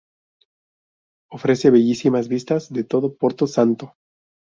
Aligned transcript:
Ofrece 1.31 1.69
bellísimas 1.69 2.27
vistas 2.27 2.73
de 2.73 2.83
toda 2.83 3.09
Porto 3.13 3.45
Santo. 3.45 3.93